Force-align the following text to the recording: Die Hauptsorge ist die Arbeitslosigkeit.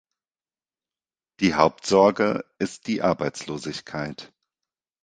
Die 1.41 1.53
Hauptsorge 1.53 2.43
ist 2.57 2.87
die 2.87 3.03
Arbeitslosigkeit. 3.03 4.33